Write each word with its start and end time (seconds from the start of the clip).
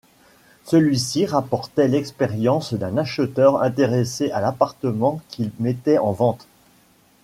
Celui-ci 0.65 1.27
rapportait 1.27 1.87
l'expérience 1.87 2.73
d'un 2.73 2.97
acheteur 2.97 3.61
intéressé 3.61 4.31
à 4.31 4.41
l'appartement 4.41 5.21
qu'il 5.29 5.51
mettait 5.59 5.99
en 5.99 6.11
vente. 6.11 6.47